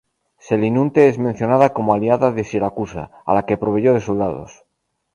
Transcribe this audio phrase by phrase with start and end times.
[0.39, 4.63] Selinunte es mencionada como aliada de Siracusa, a la que proveyó de soldados.